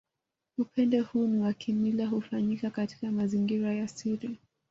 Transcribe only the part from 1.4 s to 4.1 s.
wa kimila hufanyika katika mazingira ya